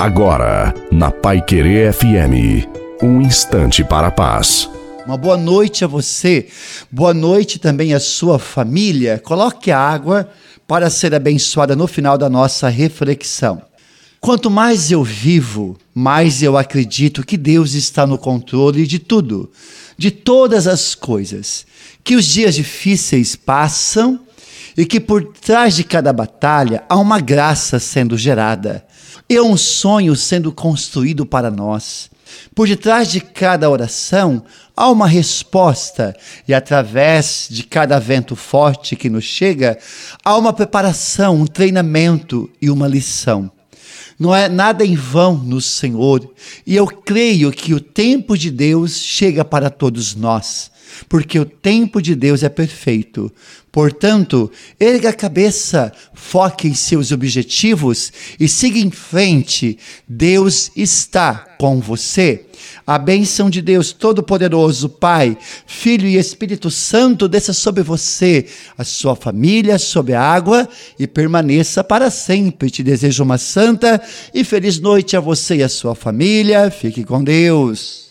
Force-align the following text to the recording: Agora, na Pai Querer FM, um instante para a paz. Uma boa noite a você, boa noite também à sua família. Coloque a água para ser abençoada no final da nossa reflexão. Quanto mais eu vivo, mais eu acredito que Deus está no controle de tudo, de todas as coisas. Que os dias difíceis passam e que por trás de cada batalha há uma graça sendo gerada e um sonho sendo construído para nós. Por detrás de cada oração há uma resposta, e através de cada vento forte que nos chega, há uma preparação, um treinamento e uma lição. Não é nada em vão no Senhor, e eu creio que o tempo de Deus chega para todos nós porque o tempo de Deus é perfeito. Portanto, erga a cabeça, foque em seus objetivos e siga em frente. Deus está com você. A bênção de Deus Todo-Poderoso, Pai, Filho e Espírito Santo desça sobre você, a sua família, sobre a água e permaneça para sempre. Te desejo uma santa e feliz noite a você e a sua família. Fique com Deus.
Agora, 0.00 0.72
na 0.90 1.10
Pai 1.10 1.42
Querer 1.42 1.92
FM, 1.92 2.66
um 3.02 3.20
instante 3.20 3.84
para 3.84 4.06
a 4.06 4.10
paz. 4.10 4.66
Uma 5.04 5.18
boa 5.18 5.36
noite 5.36 5.84
a 5.84 5.86
você, 5.86 6.48
boa 6.90 7.12
noite 7.12 7.58
também 7.58 7.92
à 7.92 8.00
sua 8.00 8.38
família. 8.38 9.20
Coloque 9.22 9.70
a 9.70 9.78
água 9.78 10.26
para 10.66 10.88
ser 10.88 11.14
abençoada 11.14 11.76
no 11.76 11.86
final 11.86 12.16
da 12.16 12.30
nossa 12.30 12.70
reflexão. 12.70 13.60
Quanto 14.18 14.50
mais 14.50 14.90
eu 14.90 15.04
vivo, 15.04 15.76
mais 15.94 16.42
eu 16.42 16.56
acredito 16.56 17.22
que 17.22 17.36
Deus 17.36 17.74
está 17.74 18.06
no 18.06 18.16
controle 18.16 18.86
de 18.86 18.98
tudo, 18.98 19.52
de 19.98 20.10
todas 20.10 20.66
as 20.66 20.94
coisas. 20.94 21.66
Que 22.02 22.16
os 22.16 22.24
dias 22.24 22.54
difíceis 22.54 23.36
passam 23.36 24.18
e 24.76 24.84
que 24.86 25.00
por 25.00 25.24
trás 25.24 25.74
de 25.74 25.84
cada 25.84 26.12
batalha 26.12 26.84
há 26.88 26.96
uma 26.96 27.20
graça 27.20 27.78
sendo 27.78 28.16
gerada 28.16 28.84
e 29.28 29.40
um 29.40 29.56
sonho 29.56 30.16
sendo 30.16 30.52
construído 30.52 31.24
para 31.24 31.50
nós. 31.50 32.10
Por 32.54 32.66
detrás 32.66 33.10
de 33.10 33.20
cada 33.20 33.68
oração 33.68 34.42
há 34.76 34.88
uma 34.88 35.06
resposta, 35.06 36.16
e 36.48 36.54
através 36.54 37.48
de 37.50 37.62
cada 37.64 37.98
vento 37.98 38.34
forte 38.34 38.96
que 38.96 39.10
nos 39.10 39.24
chega, 39.24 39.78
há 40.24 40.36
uma 40.36 40.52
preparação, 40.52 41.36
um 41.36 41.46
treinamento 41.46 42.50
e 42.62 42.70
uma 42.70 42.88
lição. 42.88 43.50
Não 44.18 44.34
é 44.34 44.48
nada 44.48 44.84
em 44.84 44.94
vão 44.94 45.34
no 45.36 45.60
Senhor, 45.60 46.32
e 46.66 46.74
eu 46.76 46.86
creio 46.86 47.50
que 47.50 47.74
o 47.74 47.80
tempo 47.80 48.36
de 48.36 48.50
Deus 48.50 48.96
chega 48.96 49.44
para 49.44 49.70
todos 49.70 50.14
nós 50.14 50.70
porque 51.08 51.38
o 51.38 51.44
tempo 51.44 52.00
de 52.00 52.14
Deus 52.14 52.42
é 52.42 52.48
perfeito. 52.48 53.32
Portanto, 53.72 54.50
erga 54.80 55.10
a 55.10 55.12
cabeça, 55.12 55.92
foque 56.12 56.66
em 56.66 56.74
seus 56.74 57.12
objetivos 57.12 58.12
e 58.38 58.48
siga 58.48 58.78
em 58.78 58.90
frente. 58.90 59.78
Deus 60.08 60.72
está 60.74 61.54
com 61.58 61.80
você. 61.80 62.46
A 62.86 62.98
bênção 62.98 63.48
de 63.48 63.62
Deus 63.62 63.92
Todo-Poderoso, 63.92 64.88
Pai, 64.88 65.38
Filho 65.66 66.06
e 66.06 66.16
Espírito 66.16 66.70
Santo 66.70 67.28
desça 67.28 67.52
sobre 67.52 67.82
você, 67.82 68.46
a 68.76 68.84
sua 68.84 69.14
família, 69.14 69.78
sobre 69.78 70.14
a 70.14 70.22
água 70.22 70.68
e 70.98 71.06
permaneça 71.06 71.84
para 71.84 72.10
sempre. 72.10 72.70
Te 72.70 72.82
desejo 72.82 73.22
uma 73.22 73.38
santa 73.38 74.02
e 74.34 74.42
feliz 74.42 74.80
noite 74.80 75.16
a 75.16 75.20
você 75.20 75.56
e 75.56 75.62
a 75.62 75.68
sua 75.68 75.94
família. 75.94 76.70
Fique 76.70 77.04
com 77.04 77.22
Deus. 77.22 78.09